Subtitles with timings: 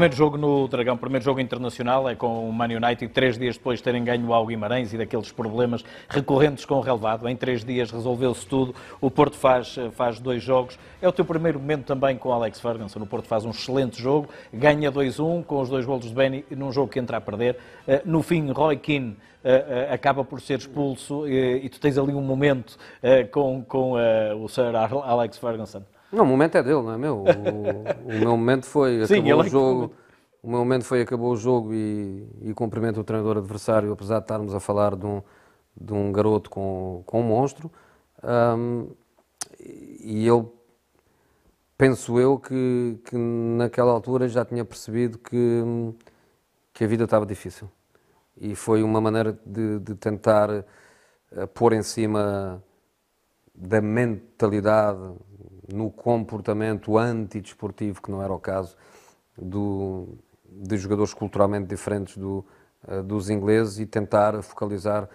[0.00, 3.80] Primeiro jogo no Dragão, primeiro jogo internacional, é com o Man United, três dias depois
[3.80, 7.28] de terem ganho ao Guimarães e daqueles problemas recorrentes com o relevado.
[7.28, 8.74] Em três dias resolveu-se tudo.
[8.98, 10.78] O Porto faz, faz dois jogos.
[11.02, 12.98] É o teu primeiro momento também com o Alex Ferguson.
[12.98, 16.72] O Porto faz um excelente jogo, ganha 2-1 com os dois golos de Benny num
[16.72, 17.58] jogo que entra a perder.
[17.86, 22.14] Eh, no fim, Roy Keane eh, eh, acaba por ser expulso e tu tens ali
[22.14, 22.78] um momento
[23.30, 23.92] com, com
[24.42, 25.82] o Sir Alex Ferguson.
[26.12, 27.18] Não, o momento é dele, não é meu.
[27.18, 29.92] O, o meu momento foi Sim, acabou o é jogo.
[30.42, 34.24] O meu momento foi acabou o jogo e, e cumprimento o treinador adversário, apesar de
[34.24, 35.22] estarmos a falar de um,
[35.78, 37.70] de um garoto com, com um monstro.
[38.24, 38.88] Um,
[39.58, 40.46] e ele,
[41.76, 45.62] penso eu, que, que naquela altura já tinha percebido que,
[46.72, 47.70] que a vida estava difícil.
[48.36, 52.62] E foi uma maneira de, de tentar uh, pôr em cima
[53.54, 55.12] da mentalidade
[55.72, 58.76] no comportamento antidesportivo, que não era o caso
[59.36, 60.08] do,
[60.44, 62.44] de jogadores culturalmente diferentes do,
[62.86, 65.08] uh, dos ingleses, e tentar focalizar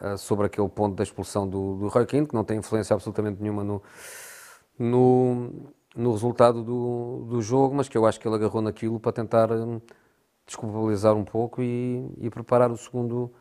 [0.00, 3.42] uh, sobre aquele ponto da expulsão do, do Roy Keane, que não tem influência absolutamente
[3.42, 3.82] nenhuma no,
[4.78, 5.50] no,
[5.94, 9.50] no resultado do, do jogo, mas que eu acho que ele agarrou naquilo para tentar
[9.52, 9.80] um,
[10.46, 13.32] desculpabilizar um pouco e, e preparar o segundo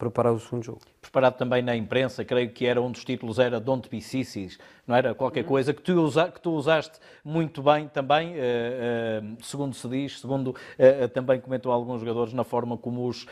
[0.00, 0.80] preparar o segundo jogo.
[1.02, 4.96] Preparado também na imprensa, creio que era um dos títulos, era Don't Be Sissies, não
[4.96, 5.14] era?
[5.14, 5.48] Qualquer uhum.
[5.48, 10.18] coisa que tu, usa, que tu usaste muito bem também, uh, uh, segundo se diz,
[10.18, 13.26] segundo uh, também comentou alguns jogadores, na forma como os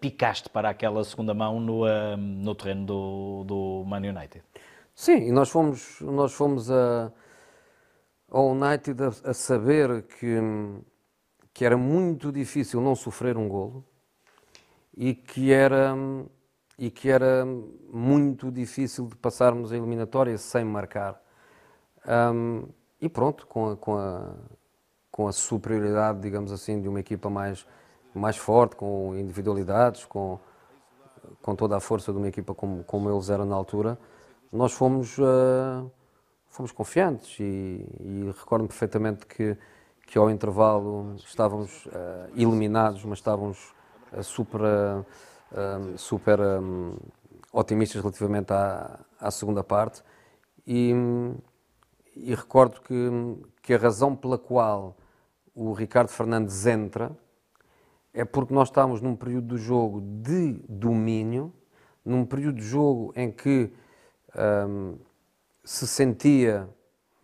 [0.00, 1.84] picaste para aquela segunda mão no,
[2.16, 4.42] no terreno do, do Man United.
[4.94, 7.12] Sim, e nós fomos, nós fomos a,
[8.30, 10.38] ao United a, a saber que,
[11.52, 13.84] que era muito difícil não sofrer um golo,
[14.96, 15.94] e que era
[16.78, 17.46] e que era
[17.92, 21.20] muito difícil de passarmos a eliminatória sem marcar.
[22.06, 22.66] Um,
[23.00, 24.34] e pronto, com a, com, a,
[25.10, 27.66] com a superioridade, digamos assim, de uma equipa mais,
[28.14, 30.38] mais forte, com individualidades, com,
[31.40, 33.98] com toda a força de uma equipa como, como eles eram na altura,
[34.52, 35.90] nós fomos, uh,
[36.48, 39.56] fomos confiantes e, e recordo-me perfeitamente que,
[40.06, 43.73] que ao intervalo estávamos uh, eliminados, mas estávamos
[44.22, 44.60] super,
[45.96, 46.38] super
[47.52, 50.02] otimistas relativamente à, à segunda parte.
[50.66, 50.92] E,
[52.16, 53.10] e, recordo que,
[53.62, 54.96] que a razão pela qual
[55.54, 57.10] o Ricardo Fernandes entra
[58.12, 61.52] é porque nós estamos num período do jogo de domínio,
[62.04, 63.72] num período de jogo em que
[65.62, 66.68] se sentia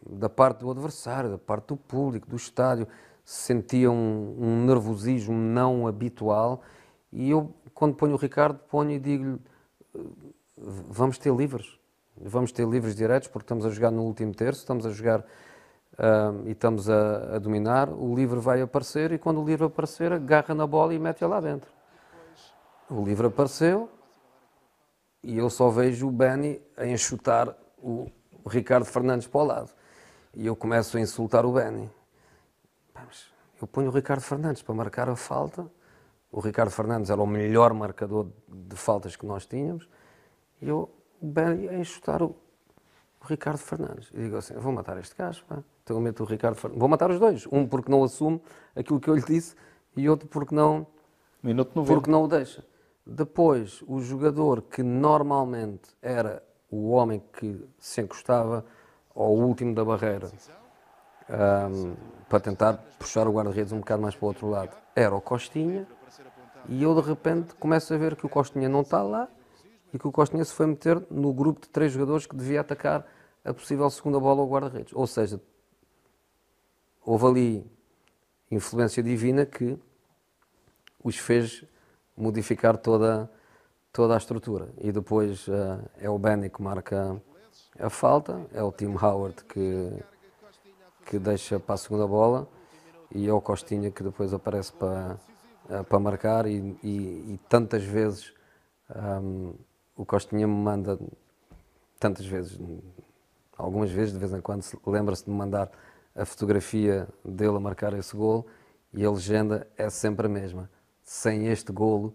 [0.08, 2.86] da parte do adversário, da parte do público, do estádio,
[3.24, 6.62] se sentia um, um nervosismo não habitual
[7.12, 9.40] e eu, quando ponho o Ricardo, ponho e digo-lhe:
[10.56, 11.78] vamos ter livres.
[12.16, 16.46] Vamos ter livres diretos, porque estamos a jogar no último terço, estamos a jogar uh,
[16.46, 17.88] e estamos a, a, dominar.
[17.88, 21.40] O livre vai aparecer e quando o livre aparecer, agarra na bola e mete-a lá
[21.40, 21.70] dentro.
[22.90, 23.88] O livre apareceu
[25.22, 28.10] e eu só vejo o Benny a enxutar o
[28.46, 29.70] Ricardo Fernandes para o lado.
[30.34, 31.90] E eu começo a insultar o Benny.
[33.60, 35.70] Eu ponho o Ricardo Fernandes para marcar a falta
[36.32, 39.88] o Ricardo Fernandes era o melhor marcador de faltas que nós tínhamos
[40.60, 42.36] e eu bem a enxutar o,
[43.20, 44.10] o Ricardo Fernandes.
[44.14, 45.62] E digo assim: vou matar este gajo, pá.
[45.82, 46.78] Então meto o Ricardo Fernandes.
[46.78, 47.46] Vou matar os dois.
[47.50, 48.40] Um porque não assume
[48.76, 49.54] aquilo que eu lhe disse
[49.96, 50.86] e outro porque não,
[51.42, 52.64] Minuto porque não o deixa.
[53.06, 58.64] Depois, o jogador que normalmente era o homem que se encostava
[59.14, 60.30] ao último da barreira
[61.28, 61.94] um,
[62.28, 65.86] para tentar puxar o guarda-redes um bocado mais para o outro lado, era o Costinha
[66.68, 69.28] e eu de repente começo a ver que o Costinha não está lá
[69.92, 73.06] e que o Costinha se foi meter no grupo de três jogadores que devia atacar
[73.44, 74.92] a possível segunda bola ao guarda-redes.
[74.94, 75.40] Ou seja,
[77.04, 77.70] houve ali
[78.50, 79.78] influência divina que
[81.02, 81.64] os fez
[82.16, 83.30] modificar toda,
[83.92, 84.68] toda a estrutura.
[84.78, 87.20] E depois uh, é o Benny que marca
[87.78, 89.92] a falta, é o Tim Howard que,
[91.06, 92.46] que deixa para a segunda bola
[93.12, 95.18] e é o Costinha que depois aparece para
[95.70, 98.32] uh, para marcar e, e, e tantas vezes
[98.94, 99.54] um,
[99.96, 100.98] o Costinha me manda,
[101.98, 102.58] tantas vezes,
[103.56, 105.70] algumas vezes, de vez em quando, lembra-se de me mandar
[106.14, 108.46] a fotografia dele a marcar esse golo
[108.92, 110.70] e a legenda é sempre a mesma.
[111.02, 112.14] Sem este golo,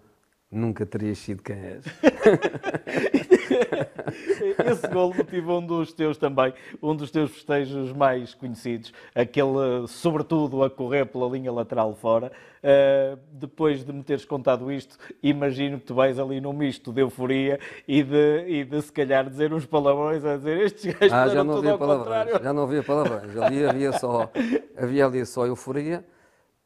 [0.52, 1.86] nunca terias sido quem és.
[4.66, 10.64] Esse gol motivou um dos teus também, um dos teus festejos mais conhecidos, aquele, sobretudo,
[10.64, 12.32] a correr pela linha lateral fora.
[12.64, 17.02] Uh, depois de me teres contado isto, imagino que tu vais ali num misto de
[17.02, 21.28] euforia e de, e de se calhar dizer uns palavrões a dizer estes gajos ah,
[21.28, 24.32] já não havia palavrões, Já não havia palavrões, ali havia só,
[24.76, 26.04] havia ali só euforia,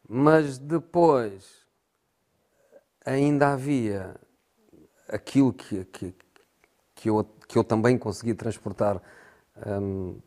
[0.07, 1.65] Mas depois
[3.05, 4.15] ainda havia
[5.09, 6.15] aquilo que, que,
[6.95, 9.01] que, eu, que eu também consegui transportar
[9.65, 10.17] um,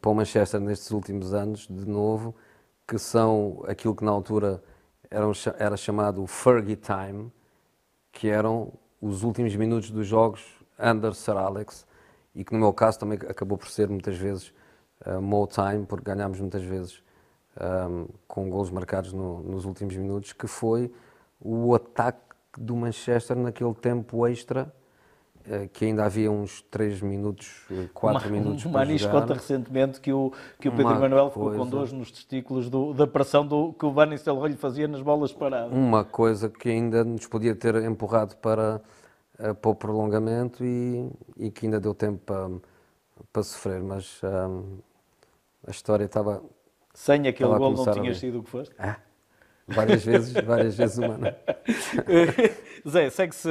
[0.00, 2.34] para o Manchester nestes últimos anos, de novo,
[2.86, 4.62] que são aquilo que na altura
[5.10, 5.26] era,
[5.58, 7.32] era chamado Fergie Time,
[8.12, 10.44] que eram os últimos minutos dos jogos
[10.78, 11.86] under Sir Alex,
[12.34, 14.52] e que no meu caso também acabou por ser muitas vezes
[15.06, 17.02] uh, Mo Time, porque ganhámos muitas vezes
[17.60, 20.92] um, com gols marcados no, nos últimos minutos, que foi
[21.40, 24.72] o ataque do Manchester naquele tempo extra
[25.46, 30.10] eh, que ainda havia uns 3 minutos, 4 uma, minutos o Manis conta recentemente que
[30.10, 33.84] o, que o Pedro Manuel ficou com dores nos testículos do, da pressão do, que
[33.84, 35.70] o Van Nistelrooy lhe fazia nas bolas paradas.
[35.70, 38.80] Uma coisa que ainda nos podia ter empurrado para,
[39.38, 42.48] eh, para o prolongamento e, e que ainda deu tempo para,
[43.30, 44.78] para sofrer, mas um,
[45.66, 46.42] a história estava...
[46.94, 48.74] Sem aquele gol não tinha sido o que foste?
[48.78, 48.96] Ah.
[49.66, 51.36] Várias vezes, várias vezes humana.
[52.86, 53.48] Zé, segue-se.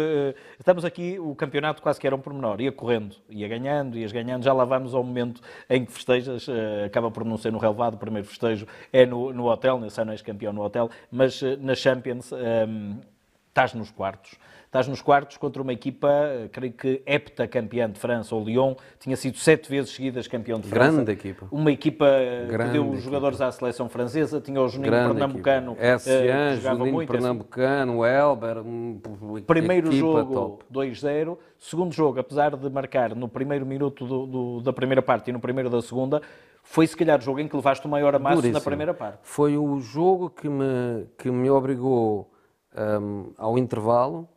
[0.60, 2.62] Estamos aqui, o campeonato quase que era um pormenor.
[2.62, 4.44] Ia correndo, ia ganhando, ias ganhando.
[4.44, 6.48] Já lá vamos ao momento em que festejas.
[6.48, 9.80] Eh, acaba por não ser no relevado, o primeiro festejo é no, no hotel.
[9.80, 10.90] Nesse ano és campeão no hotel.
[11.12, 13.00] Mas eh, na Champions, um,
[13.48, 14.38] estás nos quartos.
[14.74, 19.16] Estás nos quartos contra uma equipa, eh, creio que heptacampeã de França, o Lyon, tinha
[19.16, 20.94] sido sete vezes seguidas campeão de França.
[20.94, 21.48] Grande equipa.
[21.52, 22.08] Uma equipa
[22.48, 25.78] Grande que deu os jogadores à seleção francesa, tinha o Juninho Grande Pernambucano.
[25.80, 28.16] Essian, uh, Juninho muito, Pernambucano, assim.
[28.16, 29.00] Elber, um,
[29.46, 31.38] Primeiro jogo 2-0.
[31.60, 35.40] Segundo jogo, apesar de marcar no primeiro minuto do, do, da primeira parte e no
[35.40, 36.20] primeiro da segunda,
[36.64, 38.58] foi se calhar o jogo em que levaste o maior amasso Duríssimo.
[38.58, 39.20] na primeira parte.
[39.22, 42.28] Foi o jogo que me, que me obrigou
[42.76, 44.28] um, ao intervalo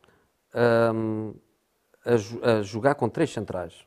[0.57, 1.35] um,
[2.05, 3.85] a, a, jogar com três centrais.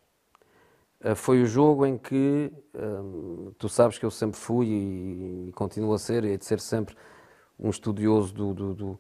[1.04, 5.52] Uh, foi o jogo em que um, tu sabes que eu sempre fui e, e
[5.54, 6.96] continuo a ser, e de ser sempre
[7.58, 9.00] um estudioso do, do, do,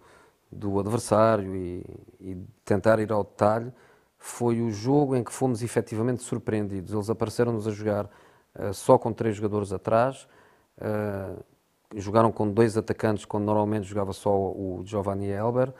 [0.51, 1.85] do adversário e,
[2.19, 3.71] e, tentar ir ao detalhe.
[4.17, 6.93] Foi o jogo em que fomos efetivamente surpreendidos.
[6.93, 10.27] Eles apareceram-nos a jogar uh, só com três jogadores atrás.
[10.77, 11.43] Uh,
[11.95, 15.73] jogaram com dois atacantes, quando normalmente jogava só o Giovanni Elber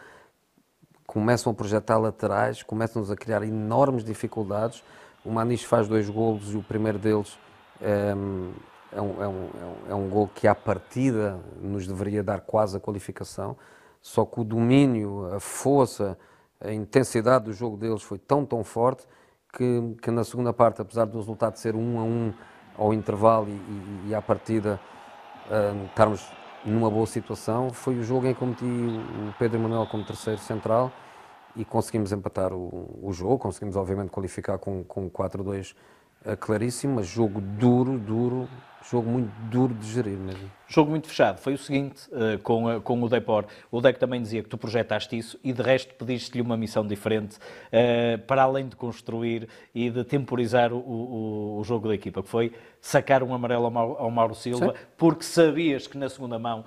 [1.09, 4.83] começam a projetar laterais, começam-nos a criar enormes dificuldades.
[5.25, 7.35] O Manis faz dois golos e o primeiro deles
[7.81, 8.51] ehm,
[8.91, 9.49] é, um, é, um,
[9.89, 13.57] é um gol que, à partida, nos deveria dar quase a qualificação.
[13.99, 16.15] Só que o domínio, a força,
[16.61, 19.07] a intensidade do jogo deles foi tão, tão forte
[19.51, 22.31] que, que na segunda parte, apesar do resultado ser um a um
[22.77, 24.79] ao intervalo e, e, e à partida
[25.47, 26.31] uh, estarmos
[26.65, 27.71] numa boa situação.
[27.71, 30.91] Foi o jogo em que eu meti o Pedro Manuel como terceiro central
[31.55, 33.37] e conseguimos empatar o, o jogo.
[33.37, 35.75] Conseguimos, obviamente, qualificar com, com 4-2
[36.25, 38.47] uh, claríssimo, mas jogo duro, duro,
[38.87, 40.49] jogo muito duro de gerir mesmo.
[40.67, 41.39] Jogo muito fechado.
[41.39, 43.45] Foi o seguinte uh, com, uh, com o Depor.
[43.71, 47.37] O Deco também dizia que tu projetaste isso e de resto pediste-lhe uma missão diferente
[47.37, 52.29] uh, para além de construir e de temporizar o, o, o, jogo da equipa, que
[52.29, 54.85] foi sacar um amarelo ao Mauro, ao Mauro Silva, Sim.
[54.95, 56.63] porque sabias que na segunda mão,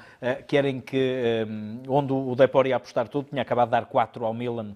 [0.46, 1.46] que era em que,
[1.88, 4.74] onde o Depor ia apostar tudo, tinha acabado de dar 4 ao Milan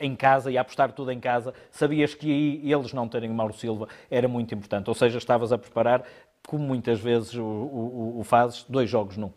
[0.00, 3.54] em casa, ia apostar tudo em casa, sabias que aí eles não terem o Mauro
[3.54, 4.88] Silva era muito importante.
[4.88, 6.02] Ou seja, estavas a preparar
[6.46, 9.32] como muitas vezes o, o, o fazes, dois jogos num.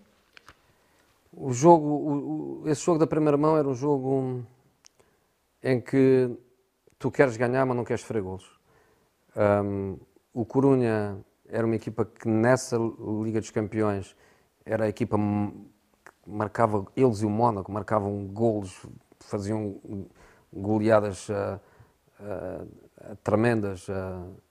[1.34, 4.44] O jogo, o, esse jogo da primeira mão era um jogo
[5.64, 6.30] em que
[6.98, 8.60] tu queres ganhar, mas não queres sofrer golos.
[9.36, 9.98] Um,
[10.34, 12.78] o Corunha era uma equipa que nessa
[13.24, 14.16] Liga dos Campeões
[14.66, 18.86] era a equipa que marcava, eles e o Mónaco marcavam golos,
[19.20, 19.80] faziam
[20.54, 21.60] goleadas uh,
[22.20, 23.88] uh, tremendas.
[23.88, 24.49] Uh,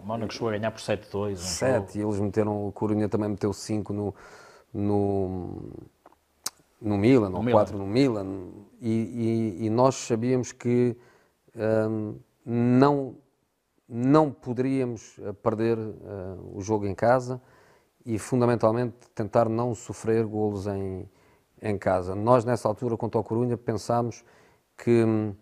[0.00, 1.36] o Mónaco chegou a ganhar por 7-2.
[1.36, 4.14] 7, e eles meteram, o Corunha também meteu 5 no,
[4.72, 5.72] no,
[6.80, 8.48] no Milan, ou 4 no Milan,
[8.80, 10.96] e, e, e, nós sabíamos que
[11.56, 13.16] um, não,
[13.88, 17.40] não poderíamos eh, perder uh, o jogo em casa
[18.06, 21.08] e, fundamentalmente, tentar não sofrer golos em,
[21.60, 22.14] em casa.
[22.14, 24.24] Nós, nessa altura, contra o Corunha, pensámos
[24.76, 25.34] que hum,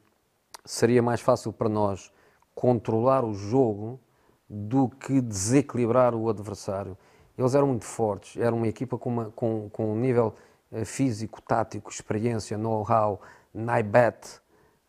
[0.65, 2.11] seria mais fácil para nós
[2.55, 4.01] controlar o jogo
[4.49, 6.97] do que desequilibrar o adversário.
[7.37, 10.35] Eles eram muito fortes, era uma equipa com, uma, com, com um nível
[10.73, 13.21] uh, físico, tático, experiência, know-how,
[13.53, 14.41] Naibet,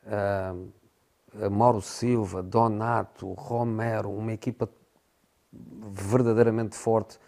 [0.05, 4.69] uh, Mauro Silva, Donato, Romero, uma equipa
[5.91, 7.19] verdadeiramente forte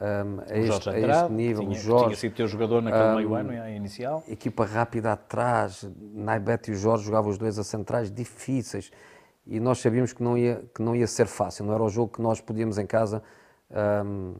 [0.00, 1.64] um, a, este, a, este, nível.
[1.64, 4.22] Tinha, Jorge, tinha sido teu jogador naquele um, meio ano inicial.
[4.28, 8.90] Equipa rápida atrás, Naibet e o Jorge jogavam os dois a centrais difíceis
[9.48, 12.12] e nós sabíamos que não ia, que não ia ser fácil, não era o jogo
[12.12, 13.22] que nós podíamos em casa
[14.04, 14.34] um,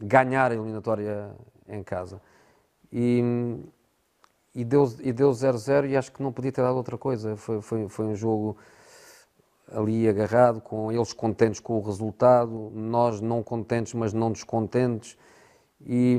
[0.00, 1.30] ganhar a eliminatória
[1.68, 2.22] em casa.
[2.90, 3.22] E,
[4.54, 6.96] e deu 0-0 e, deu 0 -0, e acho que não podia ter dado outra
[6.96, 7.36] coisa.
[7.36, 8.56] Foi, foi, foi um jogo
[9.70, 15.18] ali agarrado, com eles contentes com o resultado, nós não contentes, mas não descontentes.
[15.84, 16.18] E,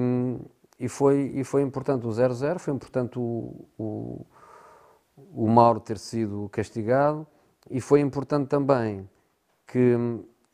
[0.80, 4.26] e, foi, e foi importante o 0-0, foi importante o, o,
[5.34, 7.26] o Mauro ter sido castigado
[7.70, 9.10] e foi importante também
[9.66, 9.96] que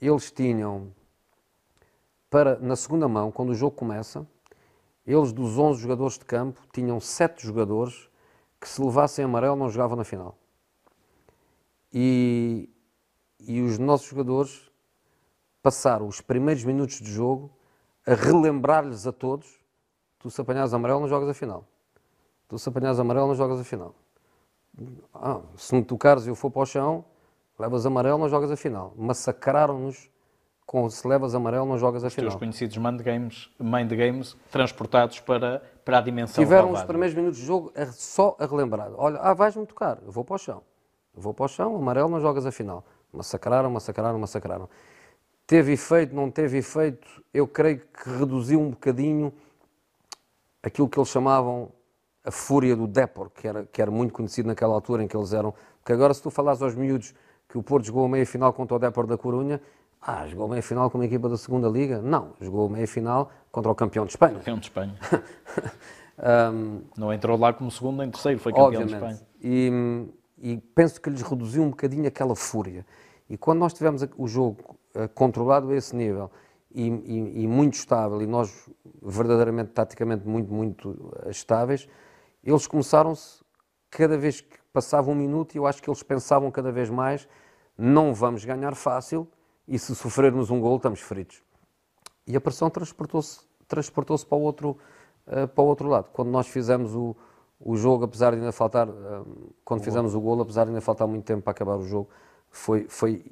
[0.02, 0.94] eles tinham,
[2.30, 4.26] para, na segunda mão, quando o jogo começa,
[5.06, 8.10] eles dos 11 jogadores de campo tinham 7 jogadores
[8.60, 10.38] que se levassem amarelo não jogavam na final.
[11.92, 12.70] E,
[13.40, 14.72] e os nossos jogadores
[15.62, 17.52] passaram os primeiros minutos de jogo
[18.06, 19.60] a relembrar-lhes a todos:
[20.20, 21.68] tu se apanhares amarelo não jogas a final.
[22.48, 23.96] Tu se apanhares amarelo não jogas a final.
[25.14, 27.06] Ah, se me tocares e eu for para o chão,
[27.60, 28.94] levas amarelo não jogas a final.
[28.98, 30.10] Massacraram-nos
[30.66, 32.30] com se levas amarelo não jogas a os final.
[32.30, 37.40] Os conhecidos mind games, mind games transportados para, para a dimensão Tiveram os primeiros minutos
[37.40, 38.90] de jogo só a relembrar.
[38.96, 40.64] Olha, ah, vais-me tocar, eu vou para o chão.
[41.14, 42.86] Eu vou para o chão, amarelo não jogas a final.
[43.12, 44.70] Massacraram, massacraram, massacraram.
[45.46, 49.34] Teve efeito, não teve efeito, eu creio que reduziu um bocadinho
[50.64, 51.70] aquilo que eles chamavam
[52.24, 55.34] a fúria do Depor, que era, que era muito conhecido naquela altura em que eles
[55.34, 55.54] eram.
[55.80, 57.14] Porque agora, se tu falares aos miúdos
[57.50, 59.62] que o Porto jogou a meia final contra o Depor da Corunha,
[60.02, 62.02] ah, jogou a meia final com uma equipa da segunda Liga?
[62.02, 64.36] Não, jogou a meia final contra o campeão de Espanha.
[64.36, 64.96] Campeão de Espanha.
[66.54, 68.90] um, não entrou lá como segundo nem terceiro, foi campeão obviamente.
[68.90, 69.20] de Espanha.
[69.44, 72.86] E, e penso que lhes reduziu um bocadinho aquela fúria.
[73.30, 76.32] E quando nós tivemos o jogo uh, controlado a esse nível
[76.74, 78.70] e, e, e, muito estável, e nós
[79.02, 81.88] verdadeiramente, taticamente, muito, muito estáveis,
[82.44, 83.44] eles começaram-se,
[83.90, 87.28] cada vez que passava um minuto, e eu acho que eles pensavam cada vez mais:
[87.78, 89.28] não vamos ganhar fácil,
[89.68, 91.42] e se sofrermos um gol, estamos fritos.
[92.26, 94.78] E a pressão transportou-se transportou para, o outro,
[95.28, 96.10] uh, para o outro lado.
[96.12, 97.16] Quando nós fizemos o,
[97.58, 98.88] o jogo, apesar de ainda faltar,
[99.64, 102.10] quando fizemos o golo, apesar de ainda faltar muito tempo para acabar o jogo,
[102.50, 103.24] foi, foi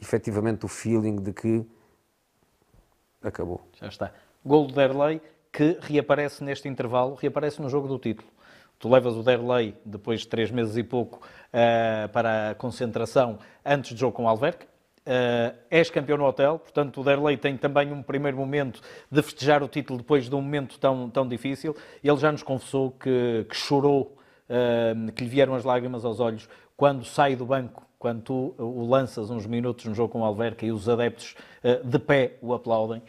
[0.00, 1.64] efetivamente o feeling de que
[3.22, 3.60] acabou.
[3.74, 4.12] Já está.
[4.44, 5.22] Gol do Derlei,
[5.52, 8.28] que reaparece neste intervalo, reaparece no jogo do título.
[8.78, 13.92] Tu levas o Derlei, depois de três meses e pouco, uh, para a concentração antes
[13.92, 14.66] do jogo com o Alverca.
[15.04, 18.80] Uh, és campeão no hotel, portanto o Derlei tem também um primeiro momento
[19.10, 21.76] de festejar o título depois de um momento tão, tão difícil.
[22.02, 24.16] Ele já nos confessou que, que chorou,
[24.48, 28.84] uh, que lhe vieram as lágrimas aos olhos quando sai do banco, quando tu o
[28.84, 32.52] lanças uns minutos no jogo com o Alverca e os adeptos uh, de pé o
[32.52, 33.00] aplaudem.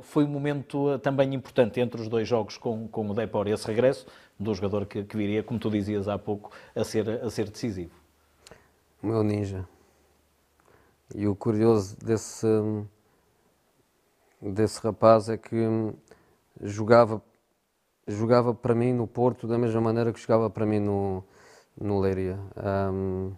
[0.00, 3.66] foi um momento também importante entre os dois jogos com, com o Depor e esse
[3.66, 4.06] regresso
[4.40, 7.90] do jogador que, que viria, como tu dizias há pouco, a ser, a ser decisivo.
[9.02, 9.68] O meu ninja.
[11.14, 12.46] E o curioso desse,
[14.40, 15.54] desse rapaz é que
[16.62, 17.20] jogava,
[18.08, 21.22] jogava para mim no Porto da mesma maneira que jogava para mim no,
[21.78, 22.38] no Leiria.
[22.90, 23.32] Um,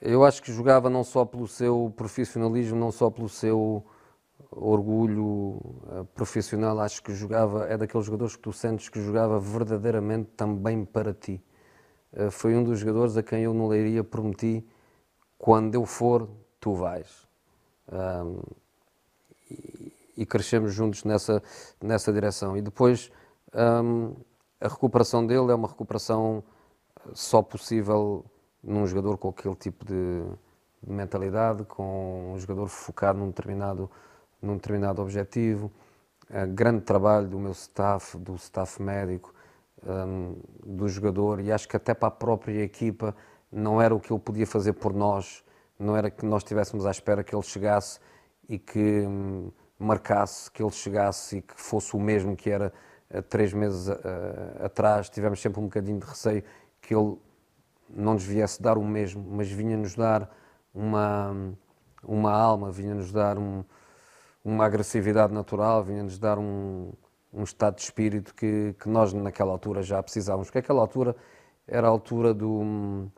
[0.00, 3.84] eu acho que jogava não só pelo seu profissionalismo, não só pelo seu
[4.50, 10.30] orgulho uh, profissional, acho que jogava, é daqueles jogadores que tu sentes que jogava verdadeiramente
[10.36, 11.42] também para ti.
[12.12, 14.64] Uh, foi um dos jogadores a quem eu no Leiria prometi
[15.36, 16.28] quando eu for,
[16.60, 17.26] tu vais.
[17.90, 18.40] Um,
[19.50, 21.42] e, e, crescemos juntos nessa,
[21.80, 22.56] nessa direção.
[22.56, 23.10] E depois
[23.54, 24.14] um,
[24.60, 26.42] a recuperação dele é uma recuperação
[27.14, 28.24] só possível
[28.62, 30.22] num jogador com aquele tipo de,
[30.82, 33.90] de mentalidade, com um jogador focado num determinado,
[34.40, 35.70] num determinado objetivo.
[36.54, 39.32] Grande trabalho do meu staff, do staff médico,
[39.86, 43.14] um, do jogador, e acho que até para a própria equipa
[43.50, 45.42] não era o que ele podia fazer por nós,
[45.78, 48.00] não era que nós estivéssemos à espera que ele chegasse
[48.48, 52.72] e que hum, marcasse, que ele chegasse e que fosse o mesmo que era
[53.10, 53.94] uh, três meses uh,
[54.64, 55.08] atrás.
[55.08, 56.42] Tivemos sempre um bocadinho de receio
[56.80, 57.16] que ele
[57.88, 60.30] não nos viesse dar o mesmo, mas vinha-nos dar
[60.74, 61.54] uma,
[62.02, 63.64] uma alma, vinha-nos dar um,
[64.44, 66.92] uma agressividade natural, vinha-nos dar um,
[67.32, 71.16] um estado de espírito que, que nós naquela altura já precisávamos, porque aquela altura
[71.66, 73.10] era a altura do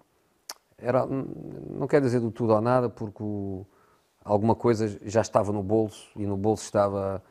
[0.81, 3.67] era, não quer dizer do tudo ou nada, porque o,
[4.25, 7.23] alguma coisa já estava no bolso e no bolso estava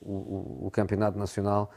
[0.00, 1.70] o, o, o, campeonato nacional,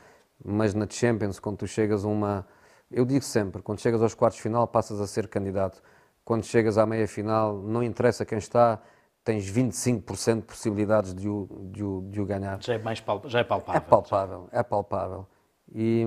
[0.43, 2.47] mas na Champions, quando tu chegas a uma.
[2.91, 5.81] Eu digo sempre, quando chegas aos quartos de final, passas a ser candidato.
[6.23, 8.81] Quando chegas à meia final, não interessa quem está,
[9.23, 12.61] tens 25% de possibilidades de o, de, o, de o ganhar.
[12.61, 13.81] Já é, mais palpável, já é palpável.
[13.81, 15.27] É palpável, é palpável.
[15.73, 16.05] E,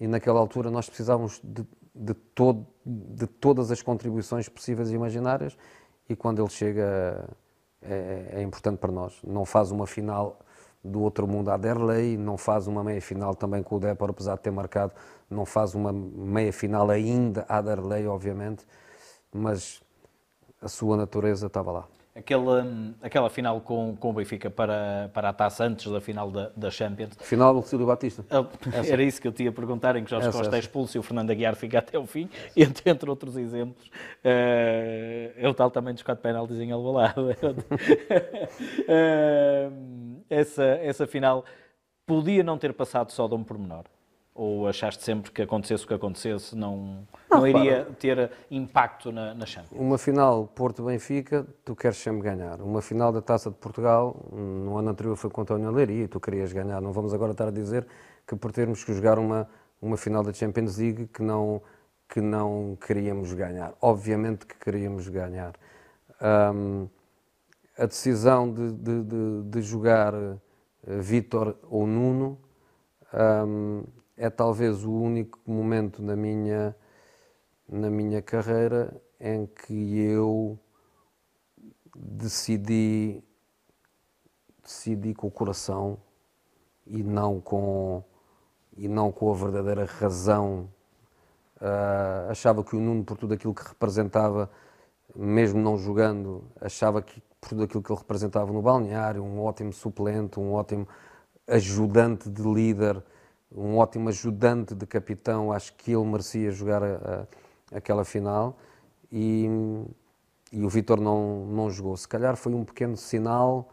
[0.00, 1.64] e naquela altura nós precisávamos de
[1.98, 5.56] de, todo, de todas as contribuições possíveis e imaginárias
[6.08, 7.28] e quando ele chega
[7.82, 9.20] é, é, importante para nós.
[9.24, 10.38] Não faz uma final
[10.82, 14.42] do outro mundo à Derlei, não faz uma meia-final também com o Depor, apesar de
[14.42, 14.94] ter marcado,
[15.30, 18.64] não faz uma meia-final ainda à Derlei, obviamente,
[19.32, 19.82] mas
[20.60, 21.88] a sua natureza estava lá.
[22.14, 22.66] Aquela,
[23.00, 26.68] aquela final com, com o Benfica para, para a taça antes da final da, da
[26.68, 27.12] Champions.
[27.20, 28.24] Final do Lucílio Batista.
[28.90, 30.98] Era isso que eu tinha a perguntar, em que Jorge essa, Costa é expulso e
[30.98, 33.86] o Fernando Aguiar fica até o fim, entre, entre outros exemplos.
[33.86, 37.20] Uh, é o tal também dos quatro penaltis em Alvalade.
[37.20, 37.30] uh,
[40.28, 41.44] essa, essa final
[42.04, 43.84] podia não ter passado só de um pormenor.
[44.40, 47.94] Ou achaste sempre que acontecesse o que acontecesse, não, não, não iria para.
[47.96, 49.80] ter impacto na, na Champions?
[49.80, 52.60] Uma final Porto-Benfica, tu queres sempre ganhar.
[52.62, 56.08] Uma final da Taça de Portugal, no ano anterior foi contra a União Leiria e
[56.08, 56.80] tu querias ganhar.
[56.80, 57.84] Não vamos agora estar a dizer
[58.24, 59.48] que por termos que jogar uma,
[59.82, 61.60] uma final da Champions League que não,
[62.08, 63.74] que não queríamos ganhar.
[63.82, 65.54] Obviamente que queríamos ganhar.
[66.54, 66.88] Um,
[67.76, 70.38] a decisão de, de, de, de jogar uh,
[70.86, 72.38] Vítor ou Nuno
[73.12, 73.82] um,
[74.18, 76.74] é talvez o único momento na minha,
[77.68, 80.58] na minha carreira em que eu
[81.96, 83.22] decidi,
[84.62, 85.98] decidi com o coração
[86.84, 88.02] e não com,
[88.76, 90.68] e não com a verdadeira razão.
[91.60, 94.50] Uh, achava que o Nuno, por tudo aquilo que representava,
[95.14, 99.72] mesmo não jogando, achava que por tudo aquilo que ele representava no balneário, um ótimo
[99.72, 100.88] suplente, um ótimo
[101.46, 103.02] ajudante de líder,
[103.54, 107.26] um ótimo ajudante de capitão, acho que ele merecia jogar a,
[107.72, 108.56] a, aquela final
[109.10, 109.46] e,
[110.52, 111.96] e o Vitor não, não jogou.
[111.96, 113.70] Se calhar foi um pequeno sinal,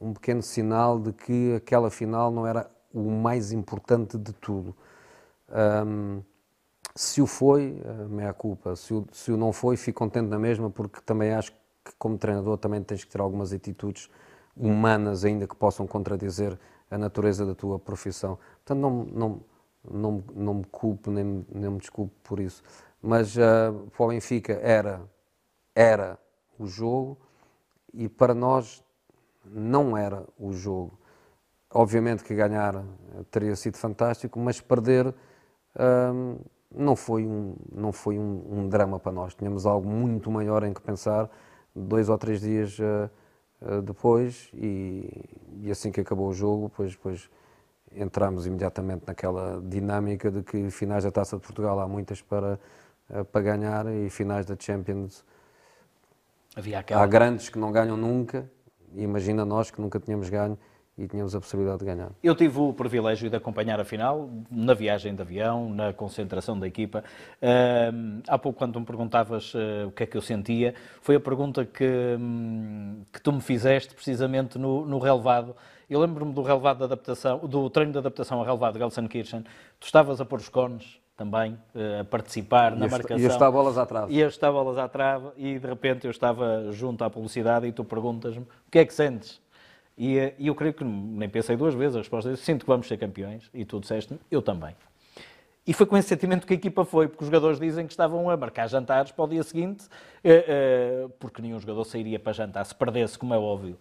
[0.00, 4.74] um pequeno sinal de que aquela final não era o mais importante de tudo.
[5.86, 6.22] Um,
[6.94, 8.76] se o foi, meia culpa.
[8.76, 11.52] Se o, se o não foi, fico contente na mesma, porque também acho
[11.84, 14.08] que como treinador também tens que ter algumas atitudes
[14.56, 16.58] humanas ainda que possam contradizer
[16.90, 18.38] a natureza da tua profissão.
[18.64, 19.40] Portanto, não, não,
[19.90, 22.62] não, não me culpo, nem, nem me desculpo por isso.
[23.00, 25.02] Mas uh, para o Benfica era,
[25.74, 26.18] era
[26.58, 27.18] o jogo
[27.92, 28.82] e para nós
[29.44, 30.98] não era o jogo.
[31.70, 32.84] Obviamente que ganhar
[33.30, 36.40] teria sido fantástico, mas perder uh,
[36.74, 39.34] não foi, um, não foi um, um, drama para nós.
[39.34, 41.28] Tínhamos algo muito maior em que pensar
[41.74, 42.78] dois ou três dias.
[42.78, 43.10] Uh,
[43.66, 45.08] eh, depois e,
[45.62, 47.30] e, assim que acabou o jogo, depois, depois
[47.92, 52.60] entramos imediatamente naquela dinâmica de que finais da Taça de Portugal há muitas para,
[53.10, 55.24] eh, para ganhar e finais da Champions
[56.94, 58.50] há grandes que não ganham nunca,
[58.94, 60.58] imagina nós que nunca tínhamos ganho
[60.96, 62.12] e tínhamos a possibilidade de ganhar.
[62.22, 66.68] Eu tive o privilégio de acompanhar a final, na viagem de avião, na concentração da
[66.68, 67.02] equipa.
[67.42, 71.20] Uh, há pouco, quando me perguntavas uh, o que é que eu sentia, foi a
[71.20, 75.56] pergunta que, um, que tu me fizeste precisamente no, no relevado.
[75.90, 79.42] Eu lembro-me do relevado de adaptação, do treino de adaptação ao relevado de Gelsenkirchen.
[79.80, 83.18] Tu estavas a pôr os cones também, uh, a participar e na marcação.
[83.18, 84.12] E estar bolas à trave.
[84.12, 87.72] E eu estava bolas à trave e de repente eu estava junto à publicidade e
[87.72, 89.42] tu perguntas-me o que é que sentes?
[89.96, 92.68] E, eh, e eu creio que nem pensei duas vezes, a resposta é: sinto que
[92.68, 93.48] vamos ser campeões.
[93.54, 94.74] E tu disseste eu também.
[95.66, 98.28] E foi com esse sentimento que a equipa foi, porque os jogadores dizem que estavam
[98.28, 99.86] a marcar jantares para o dia seguinte,
[100.22, 103.78] eh, eh, porque nenhum jogador sairia para jantar se perdesse, como é óbvio.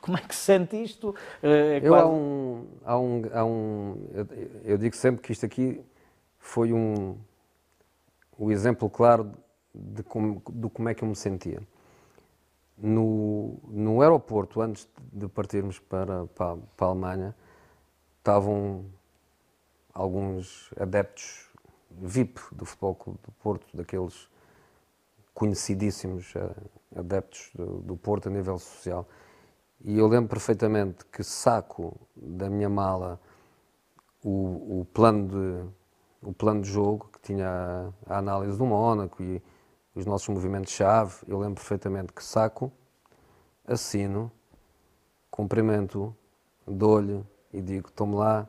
[0.00, 1.14] Como é que se sente isto?
[1.40, 2.04] É eu quase...
[2.04, 4.28] há um, há um, há um eu,
[4.64, 5.80] eu, digo sempre que isto aqui
[6.40, 7.16] foi um,
[8.36, 9.32] o um exemplo claro
[9.72, 11.60] de como, de como é que eu me sentia.
[12.84, 17.36] No, no aeroporto, antes de partirmos para, para, para a Alemanha,
[18.18, 18.86] estavam
[19.94, 21.48] alguns adeptos
[21.90, 24.28] VIP do Futebol Clube do Porto, daqueles
[25.34, 26.54] conhecidíssimos eh,
[26.96, 29.08] adeptos do, do, Porto a nível social.
[29.84, 33.20] E eu lembro perfeitamente que saco da minha mala
[34.22, 39.22] o, o plano, de, o plano de jogo, que tinha a, a análise do Mónaco
[39.22, 39.42] e
[39.94, 41.16] os nossos movimentos-chave.
[41.26, 42.72] Eu lembro perfeitamente que saco,
[43.66, 44.30] assino,
[45.30, 46.14] cumprimento,
[46.66, 48.48] dou-lhe e digo: tome lá,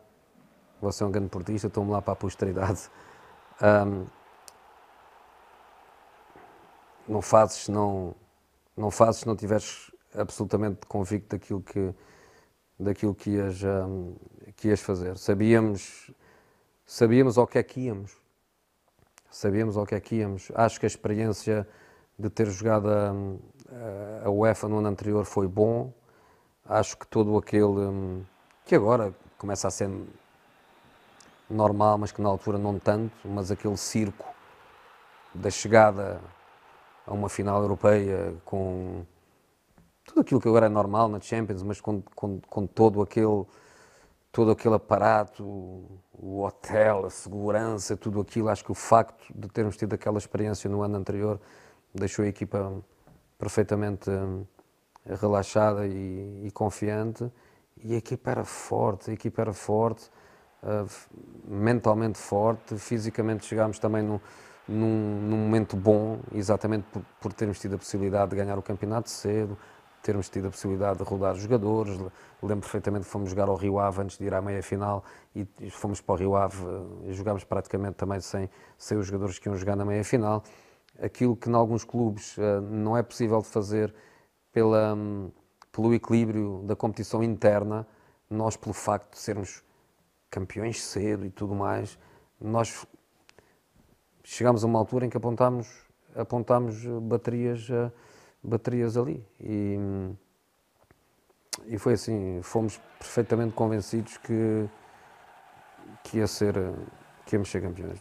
[0.81, 2.89] você é um grande portista, tome lá para a posteridade.
[3.61, 4.07] Um,
[7.07, 8.15] não fazes não,
[8.75, 11.93] não fazes se não tiveres absolutamente convicto daquilo que,
[12.79, 14.15] daquilo que ias, um,
[14.55, 15.15] que ias fazer.
[15.19, 16.11] Sabíamos,
[16.83, 18.22] sabíamos ao que é que íamos
[19.33, 20.51] sabíamos ao que é que íamos.
[20.53, 21.67] Acho que a experiência
[22.17, 25.91] de ter jogado a, a UEFA no ano anterior foi bom.
[26.63, 28.23] Acho que todo aquele hum,
[28.63, 29.89] que agora começa a ser
[31.49, 34.31] normal, mas que na altura não tanto, mas aquele circo
[35.33, 36.21] da chegada
[37.05, 39.03] a uma final europeia com
[40.05, 43.45] tudo aquilo que agora é normal na Champions, mas com, com, com todo aquele
[44.33, 45.43] todo aquele aparato,
[46.11, 50.67] o hotel, a segurança, tudo aquilo, acho que o facto de termos tido aquela experiência
[50.67, 51.39] no ano anterior
[51.93, 52.73] deixou a equipa
[53.37, 54.43] perfeitamente hum,
[55.05, 57.31] relaxada e, e, confiante.
[57.83, 60.09] E a equipa era forte, a equipa era forte,
[60.63, 60.89] uh,
[61.45, 64.19] mentalmente forte, fisicamente chegámos também no,
[64.67, 69.11] num, num, momento bom, exatamente por, por termos tido a possibilidade de ganhar o campeonato
[69.11, 69.55] cedo,
[70.03, 71.97] termos tido a possibilidade de rodar jogadores.
[72.41, 76.01] Lembro perfeitamente que fomos jogar ao Rio Ave antes de ir à meia-final e fomos
[76.01, 79.55] para o Rio Ave eh, e jogámos praticamente também sem, sem os jogadores que iam
[79.55, 80.43] jogar na meia-final.
[81.01, 83.95] Aquilo que em alguns clubes uh, não é possível de fazer
[84.51, 85.31] pela, um,
[85.71, 87.87] pelo equilíbrio da competição interna,
[88.29, 89.63] nós, pelo facto de sermos
[90.29, 91.97] campeões cedo e tudo mais,
[92.39, 92.85] nós
[94.23, 95.67] chegámos a uma altura em que apontámos,
[96.13, 97.69] apontámos baterias.
[97.69, 97.91] Uh,
[98.43, 99.25] baterias ali.
[99.39, 99.77] E,
[101.67, 104.67] e foi assim, fomos perfeitamente convencidos que,
[106.03, 106.55] que ia ser,
[107.25, 107.99] que íamos ser campeões.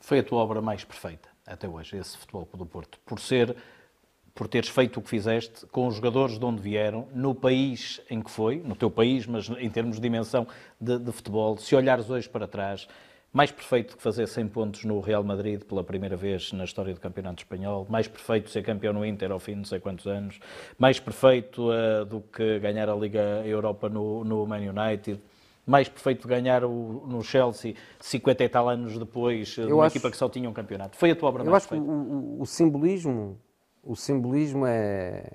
[0.00, 3.56] Foi a tua obra mais perfeita até hoje, esse Futebol do Porto, por ser
[4.34, 8.22] por teres feito o que fizeste com os jogadores de onde vieram, no país em
[8.22, 10.46] que foi, no teu país, mas em termos de dimensão
[10.80, 12.88] de, de futebol, se olhares hoje para trás,
[13.32, 17.00] mais perfeito que fazer 100 pontos no Real Madrid pela primeira vez na história do
[17.00, 20.40] Campeonato Espanhol, mais perfeito ser campeão no Inter ao fim de não sei quantos anos,
[20.78, 25.20] mais perfeito uh, do que ganhar a Liga Europa no, no Man United,
[25.64, 29.96] mais perfeito ganhar o, no Chelsea 50 e tal anos depois, eh, de uma acho,
[29.96, 30.96] equipa que só tinha um campeonato.
[30.96, 31.92] Foi a tua obra eu mais acho perfeita.
[31.92, 33.38] que o, o, simbolismo,
[33.84, 35.30] o simbolismo é,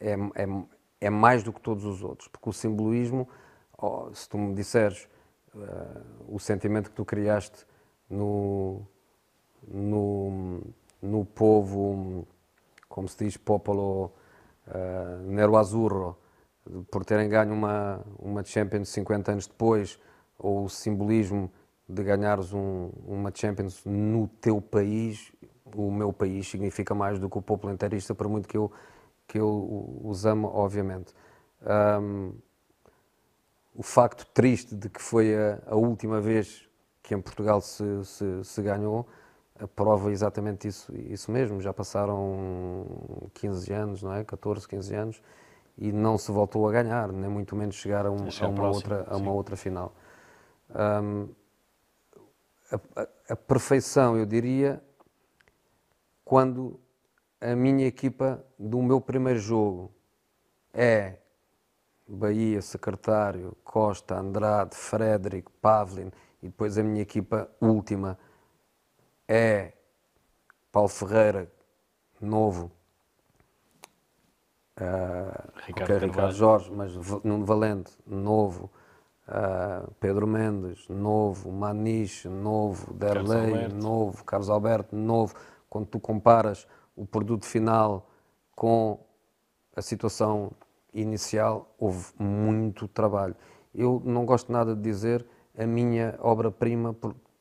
[0.00, 0.46] é, é,
[1.02, 3.28] é, mais do que todos os outros, porque o simbolismo,
[3.78, 5.06] oh, se tu me disseres
[5.56, 7.66] uh, o sentimento que tu criaste
[8.08, 8.86] no,
[9.66, 10.60] no,
[11.02, 12.26] no povo,
[12.88, 14.12] como se diz, popolo
[14.68, 16.16] uh, nero azzurro,
[16.90, 19.98] por terem ganho uma, uma Champions 50 anos depois,
[20.38, 21.50] ou o simbolismo
[21.88, 25.32] de ganhares um, uma Champions no teu país,
[25.74, 28.70] o meu país significa mais do que o povo inteirista, por muito que eu,
[29.26, 31.14] que eu os amo, obviamente.
[31.62, 32.32] Um,
[33.76, 36.66] o facto triste de que foi a, a última vez
[37.02, 39.06] que em Portugal se, se, se, ganhou
[39.74, 41.60] prova exatamente isso, isso mesmo.
[41.60, 44.24] Já passaram 15 anos, não é?
[44.24, 45.22] 14, 15 anos
[45.78, 49.06] e não se voltou a ganhar, nem muito menos chegar a, um, a uma, outra,
[49.08, 49.94] a uma outra final.
[50.70, 51.28] Um,
[52.72, 54.82] a, a, a perfeição, eu diria,
[56.24, 56.80] quando
[57.40, 59.92] a minha equipa do meu primeiro jogo
[60.72, 61.18] é
[62.06, 66.10] Bahia, Secretário, Costa, Andrade, Frederico, Pavlin
[66.42, 68.18] e depois a minha equipa última
[69.28, 69.72] é
[70.70, 71.50] Paulo Ferreira,
[72.20, 72.70] novo,
[74.78, 78.70] uh, Ricardo, okay, Ricardo Jorge, mas Nuno Valente, novo,
[79.26, 85.34] uh, Pedro Mendes, novo, Maniche, novo, Derlei, novo, Carlos Alberto, novo.
[85.68, 88.08] Quando tu comparas o produto final
[88.54, 89.04] com
[89.74, 90.52] a situação
[91.00, 93.36] inicial houve muito trabalho.
[93.74, 96.96] Eu não gosto nada de dizer a minha obra-prima,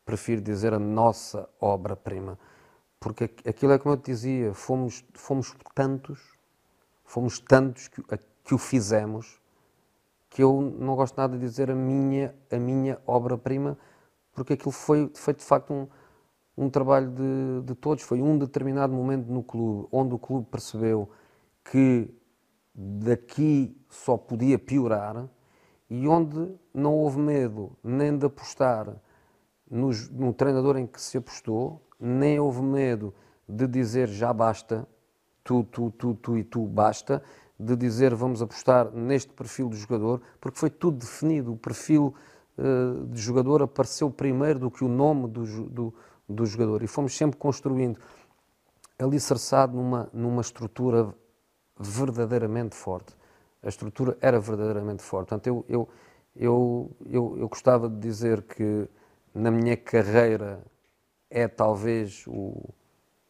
[0.05, 2.37] prefiro dizer a nossa obra-prima.
[2.99, 6.19] Porque aquilo é como eu te dizia, fomos, fomos tantos,
[7.03, 8.01] fomos tantos que,
[8.43, 9.39] que o fizemos,
[10.29, 13.77] que eu não gosto nada de dizer a minha, a minha obra-prima,
[14.33, 15.87] porque aquilo foi, foi de facto um,
[16.57, 18.03] um trabalho de, de todos.
[18.03, 21.09] Foi um determinado momento no clube, onde o clube percebeu
[21.63, 22.09] que
[22.75, 25.29] daqui só podia piorar
[25.89, 28.93] e onde não houve medo nem de apostar
[29.69, 33.13] no, treinador em que se apostou, nem houve medo
[33.47, 34.88] de dizer já basta,
[35.43, 37.23] tu, tu, tu, tu e tu basta,
[37.59, 41.53] de dizer vamos apostar neste perfil do jogador, porque foi tudo definido.
[41.53, 42.13] O perfil
[42.57, 45.93] uh, de jogador apareceu primeiro do que o nome do, do,
[46.27, 47.99] do jogador e fomos sempre construindo
[48.99, 51.13] alicerçado numa, numa estrutura
[51.77, 53.15] verdadeiramente forte.
[53.61, 55.29] A estrutura era verdadeiramente forte.
[55.29, 55.89] Portanto, eu, eu,
[56.35, 58.88] eu, eu, eu gostava de dizer que
[59.33, 60.63] na minha carreira
[61.29, 62.69] é talvez o,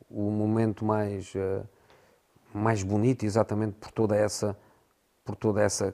[0.09, 1.67] o momento mais, uh,
[2.53, 4.57] mais bonito, exatamente por toda essa
[5.25, 5.93] por toda essa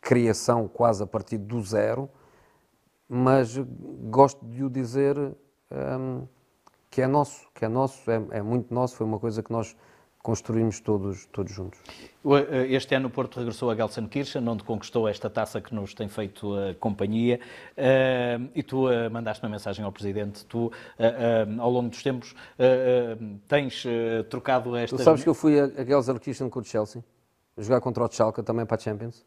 [0.00, 2.08] criação quase a partir do zero,
[3.06, 3.56] mas
[4.08, 5.34] gosto de o dizer um,
[5.70, 6.28] ehm,
[6.90, 9.76] que é nosso, que é nosso, é, é muito nosso, foi uma coisa que nós
[10.26, 11.78] construímos todos, todos juntos.
[12.24, 16.08] Eh, este ano o Porto regressou a Gelsenkirchen, onde conquistou esta taça que nos tem
[16.08, 17.38] feito a companhia,
[17.76, 20.72] eh, e tu eh, mandaste uma mensagem ao Presidente, tu,
[21.60, 22.34] ao longo dos tempos,
[23.46, 23.84] tens
[24.28, 24.96] trocado esta...
[24.96, 27.04] Tu sabes que eu fui a Gelsenkirchen com o Chelsea?
[27.58, 29.24] jogar contra o Schalke também para a Champions.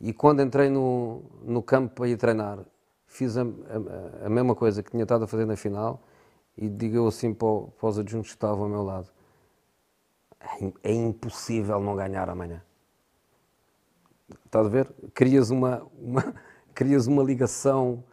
[0.00, 2.58] E quando entrei no, no campo para ir treinar,
[3.06, 6.02] fiz a, a, a mesma coisa que tinha estado a fazer na final
[6.56, 9.08] e digo assim para, para os adjuntos que estavam ao meu lado:
[10.82, 12.62] é, impossível não ganhar amanhã.
[14.44, 14.92] Estás a ver?
[15.14, 16.34] Crias uma, uma,
[16.74, 18.04] crias uma ligação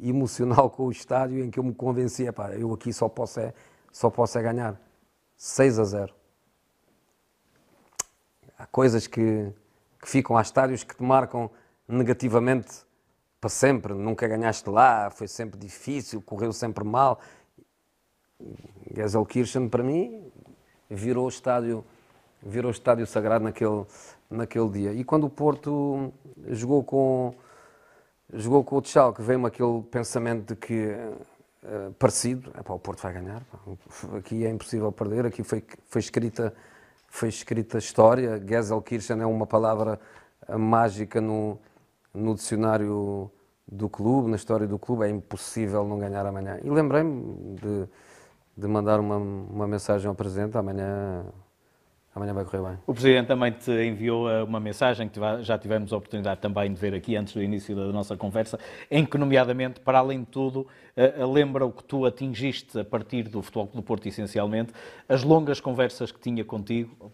[0.00, 3.52] emocional com o estádio em que eu me convencia, pá, eu aqui só posso é,
[3.92, 4.80] só posso é ganhar.
[5.36, 6.14] 6 a 0.
[8.58, 9.52] Há coisas que,
[10.00, 11.50] que ficam, há estádios que te marcam
[11.88, 12.84] negativamente
[13.40, 13.94] para sempre.
[13.94, 17.20] Nunca ganhaste lá, foi sempre difícil, correu sempre mal.
[18.94, 20.30] Gelsenkirchen, para mim,
[20.90, 21.84] virou o estádio,
[22.42, 23.84] virou estádio sagrado naquele,
[24.28, 24.92] naquele dia.
[24.92, 26.12] E quando o Porto
[26.48, 27.34] jogou com
[28.32, 30.94] jogou com o Schalke, veio-me aquele pensamento de que
[31.64, 33.58] uh, parecido, o Porto vai ganhar, pá.
[34.16, 36.54] aqui é impossível perder, aqui foi, foi escrita
[37.10, 40.00] foi escrita história, Gelsenkirchen é uma palavra
[40.46, 41.58] eh, mágica no,
[42.14, 43.28] no dicionário
[43.66, 46.58] do clube, na história do clube, é impossível não ganhar amanhã.
[46.62, 47.88] E lembrei-me de,
[48.60, 51.24] de mandar uma, uma mensagem ao Presidente, amanhã
[52.12, 52.78] Amanhã vai correr bem.
[52.88, 56.80] O Presidente também te enviou eh, uma mensagem que já tivemos a oportunidade também de
[56.80, 58.58] ver aqui antes do início da nossa conversa,
[58.90, 62.84] em que, nomeadamente, para além de tudo, eh, eh, lembra o que tu atingiste a
[62.84, 64.72] partir do Futebol do Porto, essencialmente,
[65.08, 67.12] as longas conversas que tinha contigo,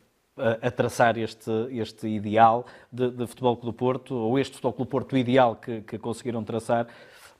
[0.62, 5.16] a, traçar este, este ideal de, de Futebol do Porto, ou este Futebol do Porto
[5.16, 6.86] ideal que, que conseguiram traçar,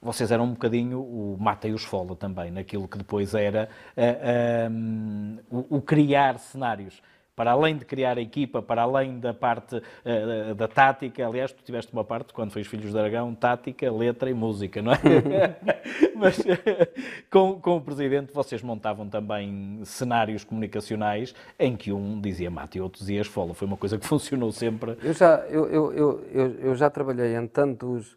[0.01, 4.71] vocês eram um bocadinho o mata e o esfola também, naquilo que depois era uh,
[4.71, 7.01] um, o, o, criar cenários
[7.37, 11.63] para além de criar a equipa, para além da parte uh, da tática, aliás, tu
[11.63, 14.97] tiveste uma parte, quando fez Filhos de Aragão, tática, letra e música, não é?
[16.17, 16.39] Mas
[17.31, 22.81] com, com o Presidente vocês montavam também cenários comunicacionais em que um dizia mate e
[22.81, 23.53] outro dizia esfola.
[23.53, 24.97] Foi uma coisa que funcionou sempre.
[25.03, 25.93] Eu já, eu, eu,
[26.33, 28.17] eu, eu já trabalhei em tantos,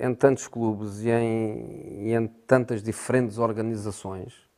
[0.00, 4.48] em tantos clubes e em, e em tantas diferentes organizações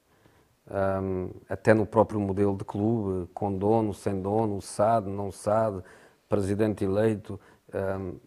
[0.70, 5.82] um, até no próprio modelo de clube, com dono, sem dono, SAD, não SAD,
[6.28, 7.40] presidente eleito.
[7.74, 8.20] Um,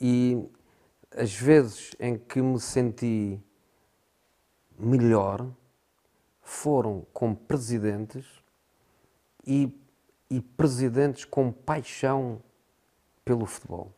[0.00, 0.42] e
[1.14, 3.38] as vezes em que me senti
[4.78, 5.46] melhor
[6.40, 8.26] foram com presidentes
[9.46, 9.78] e,
[10.30, 12.42] e presidentes com paixão
[13.22, 13.92] pelo futebol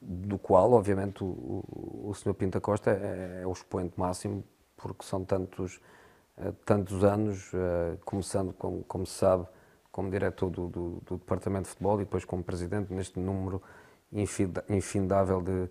[0.00, 1.64] do qual, obviamente, o,
[2.04, 2.34] o, Sr.
[2.34, 4.44] Pinta Costa é, é, o expoente máximo,
[4.76, 5.80] porque são tantos,
[6.38, 9.46] uh, tantos anos, uh, começando, como, como se sabe,
[9.90, 13.60] como diretor do, do, do, Departamento de Futebol e depois como presidente, neste número
[14.68, 15.68] infindável de,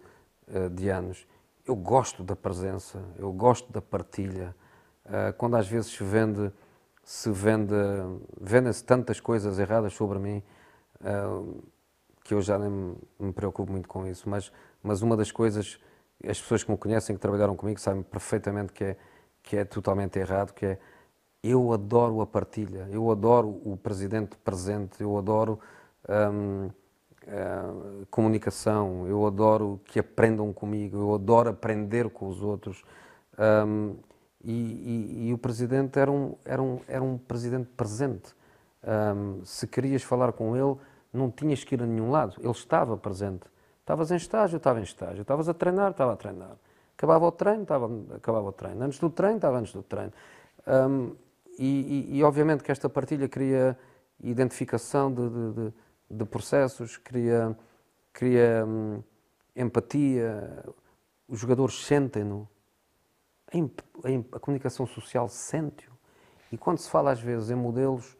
[0.49, 1.25] uh, de anos.
[1.65, 4.55] Eu gosto da presença, eu gosto da partilha.
[5.37, 6.49] quando às vezes se vende,
[7.03, 7.73] se vende,
[8.39, 10.41] vendem-se tantas coisas erradas sobre mim,
[12.27, 12.69] que eu já nem
[13.17, 14.51] me, preocupo muito com isso, mas,
[14.83, 15.79] mas uma das coisas
[16.27, 18.97] as pessoas que me conhecem, que trabalharam comigo, sabem perfeitamente que é,
[19.41, 20.79] que é totalmente errado, que é
[21.43, 25.59] eu adoro a partilha, eu adoro o presidente presente, eu adoro
[26.09, 26.69] hum,
[27.27, 32.83] a comunicação, eu adoro que aprendam comigo, eu adoro aprender com os outros.
[33.39, 33.95] Um,
[34.43, 38.35] e, e, e, o presidente era um, era um, era um presidente presente.
[38.83, 40.77] Um, se querias falar com ele,
[41.13, 43.45] não tinhas que ir a nenhum lado, ele estava presente.
[43.79, 45.21] Estavas em estágio, estava em estágio.
[45.21, 46.57] Estavas a treinar, estava a treinar.
[46.97, 48.83] Acabava o treino, estava, acabava o treino.
[48.83, 50.11] Antes do treino, estava antes do treino.
[50.67, 51.15] Um,
[51.57, 53.77] e, e, e, obviamente que esta partilha cria
[54.19, 55.73] identificação de, de, de,
[56.11, 57.57] de processos, cria,
[58.11, 59.01] cria hum,
[59.55, 60.65] empatia.
[61.27, 62.49] Os jogadores sentem-no.
[63.53, 65.93] A, a comunicação social sente-o.
[66.51, 68.16] E quando se fala às vezes em modelos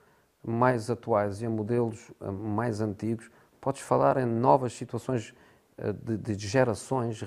[0.50, 3.30] mais atuais e em modelos hum, mais antigos,
[3.60, 5.34] podes falar em novas situações
[5.78, 7.24] eh, de, de gerações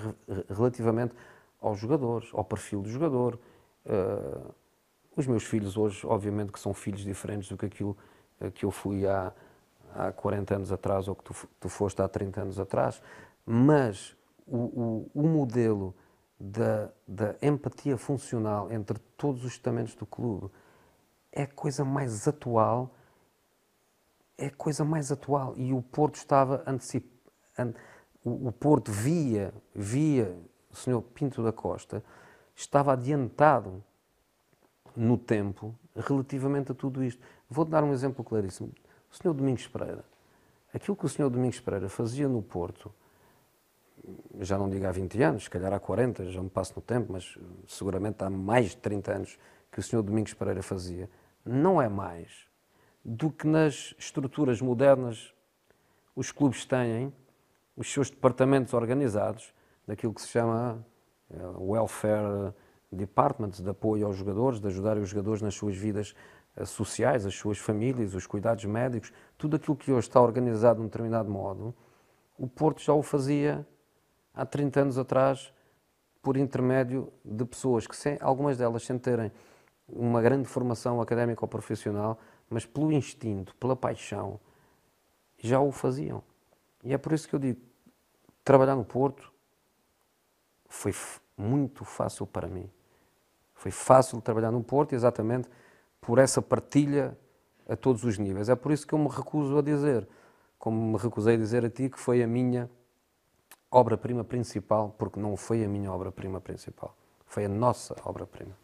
[0.49, 1.13] relativamente
[1.61, 3.39] aos jogadores, ao perfil do jogador.
[3.85, 4.53] Uh,
[5.15, 7.95] os meus filhos hoje, obviamente, que são filhos diferentes do que aquilo
[8.39, 9.31] eh, que eu fui há,
[9.93, 13.01] há 40 anos atrás ou que tu, tu foste há 30 anos atrás,
[13.45, 14.15] mas
[14.47, 15.93] o, o, o modelo
[16.39, 20.49] da, da, empatia funcional entre todos os estamentos do clube
[21.31, 22.95] é a coisa mais atual,
[24.41, 25.53] é a coisa mais atual.
[25.57, 27.11] E o Porto estava antecipado
[28.23, 30.37] o, Porto via, via
[30.71, 31.01] o Sr.
[31.01, 32.03] Pinto da Costa,
[32.55, 33.83] estava adiantado
[34.95, 37.21] no tempo relativamente a tudo isto.
[37.49, 38.71] Vou dar um exemplo claríssimo.
[39.11, 39.33] O Sr.
[39.33, 40.05] Domingos Pereira,
[40.73, 41.29] aquilo que o Sr.
[41.29, 42.93] Domingos Pereira fazia no Porto,
[44.39, 47.13] já não digo há 20 anos, se calhar há 40, já me passo no tempo,
[47.13, 49.39] mas seguramente há mais de 30 anos
[49.71, 50.01] que o Sr.
[50.01, 51.09] Domingos Pereira fazia,
[51.45, 52.50] não é mais
[53.03, 55.33] do que nas estruturas modernas
[56.15, 57.13] os clubes têm,
[57.75, 59.53] os seus departamentos organizados,
[59.87, 60.85] daquilo que se chama
[61.29, 62.53] eh, welfare
[62.91, 66.13] departments, de apoio aos jogadores, de ajudar os jogadores nas suas vidas
[66.55, 70.81] eh, sociais, as suas famílias, os cuidados médicos, tudo aquilo que hoje está organizado de
[70.83, 71.73] um determinado modo,
[72.37, 73.65] o Porto já o fazia
[74.33, 75.53] há 30 anos atrás
[76.21, 79.31] por intermédio de pessoas que, sem, algumas delas sem terem
[79.87, 82.19] uma grande formação académica ou profissional,
[82.51, 84.39] mas pelo instinto, pela paixão,
[85.39, 86.21] já o faziam.
[86.83, 87.61] E é por isso que eu digo,
[88.43, 89.31] trabalhar no Porto
[90.67, 90.93] foi
[91.37, 92.69] muito fácil para mim.
[93.55, 95.47] Foi fácil trabalhar no Porto exatamente
[95.99, 97.17] por essa partilha
[97.69, 98.49] a todos os níveis.
[98.49, 100.07] É por isso que eu me recuso a dizer,
[100.59, 102.69] como me recusei a dizer a ti, que foi a minha
[103.69, 108.55] obra-prima principal, porque não foi a minha obra-prima principal, foi a nossa obra-prima.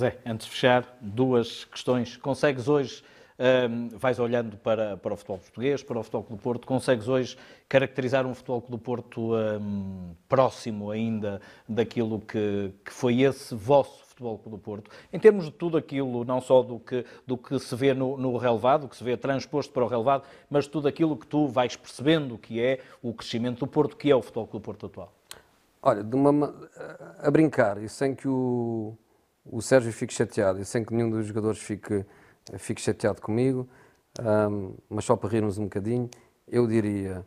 [0.00, 2.16] Zé, antes de fechar, duas questões.
[2.16, 3.04] Consegues hoje,
[3.68, 7.36] um, vais olhando para, para o futebol português, para o futebol do Porto, consegues hoje
[7.68, 14.40] caracterizar um futebol do Porto um, próximo ainda daquilo que, que foi esse vosso Futebol
[14.46, 17.94] do Porto, em termos de tudo aquilo, não só do que, do que se vê
[17.94, 21.46] no, no relevado, que se vê transposto para o relevado, mas tudo aquilo que tu
[21.46, 25.12] vais percebendo que é o crescimento do Porto, que é o Futebol do Porto atual?
[25.82, 26.54] Olha, de uma,
[27.18, 28.94] a brincar e sem que o,
[29.44, 32.04] o Sérgio fique chateado e sem que nenhum dos jogadores fique,
[32.58, 33.68] fique chateado comigo,
[34.20, 36.08] um, mas só para rirmos um bocadinho,
[36.46, 37.24] eu diria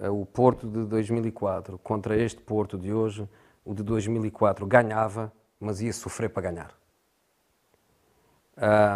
[0.00, 3.28] uh, o Porto de 2004 contra este Porto de hoje,
[3.64, 6.74] o de 2004 ganhava mas ia sofrer para ganhar.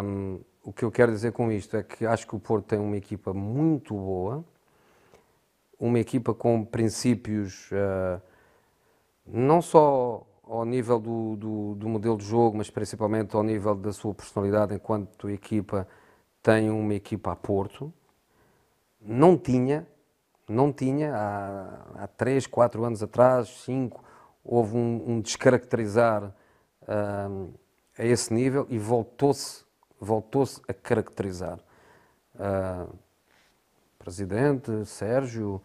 [0.02, 2.78] Um, o que eu quero dizer com isto é que acho que o Porto tem
[2.78, 4.44] uma equipa muito boa,
[5.78, 8.20] uma equipa com princípios uh,
[9.24, 13.92] não só ao nível do, do, do, modelo de jogo, mas principalmente ao nível da
[13.92, 15.86] sua personalidade enquanto equipa
[16.42, 17.92] tem uma equipa a Porto.
[19.00, 19.86] Não tinha,
[20.48, 24.02] não tinha há, há 3, 4 anos atrás, 5,
[24.44, 26.32] houve um, um descaracterizar
[27.98, 29.66] a esse nível e voltou-se
[30.00, 31.58] voltou-se a caracterizar.
[32.34, 32.92] Uh,
[33.98, 35.60] presidente, Sérgio,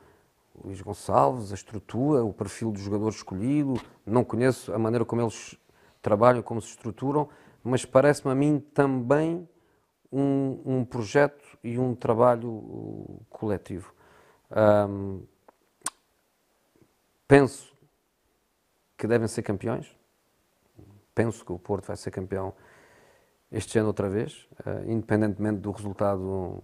[0.63, 3.73] Luís Gonçalves, a estrutura, o perfil do jogador escolhido,
[4.05, 5.57] não conheço a maneira como eles
[6.01, 7.29] trabalham, como se estruturam,
[7.63, 9.47] mas parece-me a mim também
[10.11, 13.93] um, um, projeto e um trabalho uh, coletivo.
[14.51, 15.23] Um,
[17.27, 17.73] penso
[18.97, 19.95] que devem ser campeões,
[21.15, 22.53] penso que o Porto vai ser campeão
[23.51, 26.63] este ano outra vez, uh, independentemente do resultado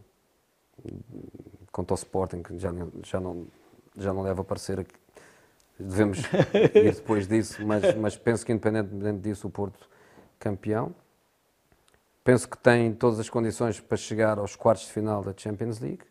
[1.72, 2.70] contra o Sporting, que já,
[3.04, 3.48] já, não,
[3.98, 4.96] já não deve aparecer aqui.
[5.80, 6.20] Devemos
[6.74, 9.90] ir depois disso, mas, mas penso que independentemente disso o Porto
[10.40, 10.96] campeão.
[12.24, 16.04] Penso que tem todas as condições para chegar aos quartos de final da Champions League.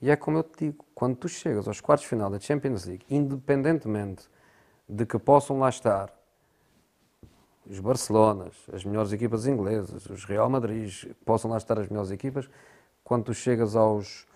[0.00, 2.84] E é como eu te digo, quando tu chegas aos quartos de final da Champions
[2.84, 4.28] League, independentemente
[4.88, 6.12] de que possam lá estar
[7.64, 10.92] os Barcelonas, as melhores equipas inglesas, os Real Madrid,
[11.24, 12.50] possam lá estar as melhores equipas,
[13.04, 14.26] quando tu chegas aos,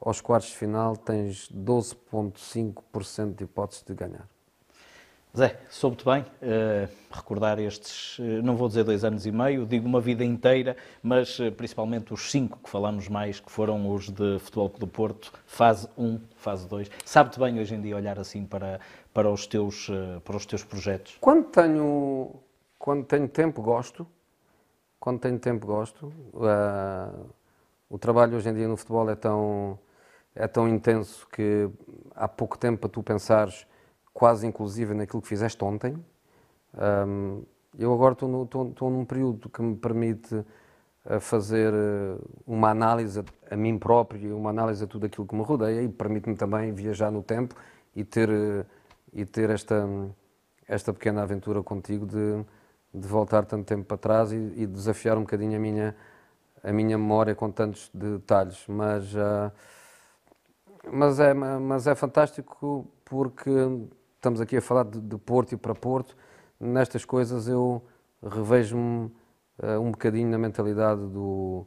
[0.00, 4.28] aos quartos de final tens 12,5% de hipóteses de ganhar.
[5.36, 9.86] Zé, soube-te bem uh, recordar estes, uh, não vou dizer dois anos e meio, digo
[9.86, 14.40] uma vida inteira, mas uh, principalmente os cinco que falamos mais, que foram os de
[14.40, 16.90] Futebol do Porto, fase 1, fase 2.
[17.04, 18.80] Sabe-te bem hoje em dia olhar assim para,
[19.14, 19.88] para, os, teus,
[20.24, 21.16] para os teus projetos?
[21.20, 22.40] Quando tenho
[22.80, 24.06] quando tenho tempo, gosto.
[24.98, 26.10] Quando tenho tempo, gosto.
[27.90, 29.78] O trabalho hoje em dia no futebol é tão,
[30.34, 31.68] é tão intenso que
[32.14, 33.66] há pouco tempo para tu pensares
[34.12, 35.96] quase inclusive naquilo que fizeste ontem.
[36.74, 37.42] Um,
[37.78, 40.44] eu agora estou, no, estou, estou, num período que me permite
[41.04, 45.42] ah, fazer ah, uma análise a mim próprio, uma análise a tudo aquilo que me
[45.42, 47.54] rodeia e permite-me também viajar no tempo
[47.94, 48.28] e ter,
[49.12, 49.88] e ter esta,
[50.66, 52.44] esta pequena aventura contigo de
[52.92, 55.96] de voltar tanto tempo para trás e, e, desafiar um bocadinho a minha,
[56.62, 58.64] a minha memória com tantos detalhes.
[58.68, 59.52] Mas, uh,
[60.92, 63.50] mas, é, mas é fantástico porque
[64.16, 66.16] estamos aqui a falar de, de Porto e para Porto.
[66.58, 67.82] Nestas coisas eu
[68.22, 69.10] revejo-me
[69.62, 71.66] uh, um bocadinho na mentalidade do,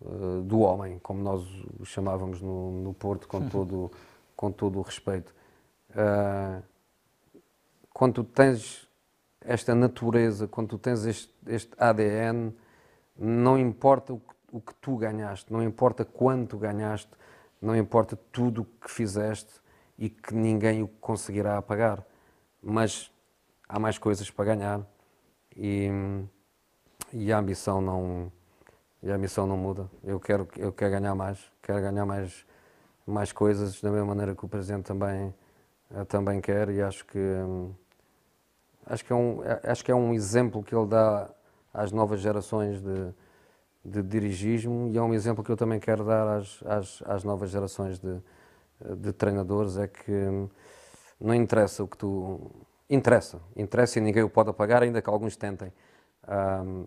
[0.00, 1.42] uh, do homem, como nós
[1.78, 3.90] o chamávamos no, no Porto, com todo,
[4.36, 5.34] com todo o respeito.
[7.92, 8.88] quando tu tens
[9.40, 12.52] esta natureza, quando tens este, este ADN,
[13.18, 17.10] não importa o que, o que, tu ganhaste, não importa quanto ganhaste,
[17.60, 19.52] não importa tudo o que fizeste
[19.98, 22.04] e que ninguém o conseguirá apagar.
[22.62, 23.10] Mas
[23.68, 24.80] há mais coisas para ganhar
[25.56, 25.90] e,
[27.12, 28.32] e a ambição não.
[29.02, 29.90] e a missão não muda.
[30.04, 32.46] Eu quero, eu quero ganhar mais, quero ganhar mais,
[33.06, 35.34] mais coisas, da mesma maneira que o Presidente também,
[35.94, 37.18] eh, também quer, e acho que,
[38.86, 41.28] acho, que é um, acho que é um exemplo que ele dá
[41.72, 43.12] às novas gerações de,
[43.90, 47.50] de dirigismo e é um exemplo que eu também quero dar às, às, às novas
[47.50, 48.18] gerações de,
[48.96, 50.48] de treinadores, é que hum,
[51.20, 52.50] não interessa o que tu...
[52.90, 55.70] Interessa, interessa e ninguém o pode apagar, ainda que alguns tentem.
[56.26, 56.86] Um,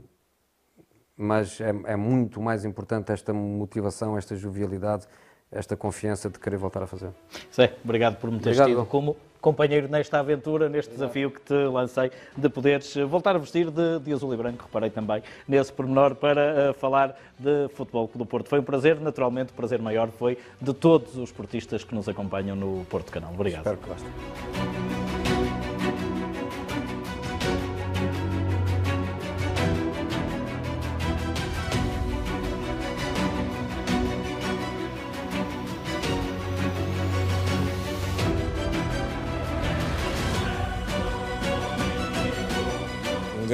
[1.15, 5.05] mas é, é, muito mais importante esta motivação, esta jovialidade,
[5.51, 7.11] esta confiança de querer voltar a fazer.
[7.53, 12.11] Zé, obrigado por me teres tido como companheiro nesta aventura, neste desafio que te lancei,
[12.37, 16.71] de poderes voltar a vestir de, de azul e branco, reparei também nesse pormenor, para
[16.71, 18.47] uh, falar de futebol do Porto.
[18.47, 22.55] Foi um prazer, naturalmente o prazer maior foi de todos os portistas que nos acompanham
[22.55, 23.33] no Porto Canal.
[23.33, 23.61] Obrigado.
[23.61, 24.80] Espero que gostem.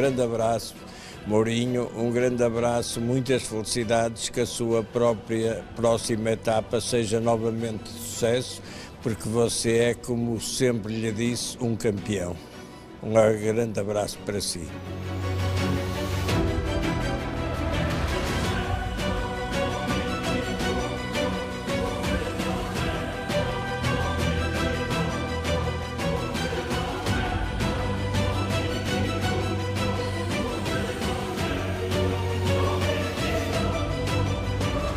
[0.07, 0.73] Grande abraço,
[1.25, 8.61] Mourinho, um grande abraço, muitas felicidades, que a sua própria próxima etapa seja novamente sucesso,
[9.03, 12.37] porque você é, como sempre lhe disse, um campeão.
[13.03, 14.65] Um grande abraço para si.